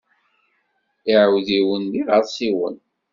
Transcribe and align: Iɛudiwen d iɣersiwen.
Iɛudiwen 1.11 1.83
d 1.91 1.93
iɣersiwen. 2.01 2.77